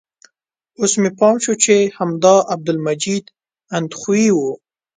[0.79, 3.25] اوس مې پام شو چې همدا عبدالمجید
[3.77, 4.37] اندخویي و.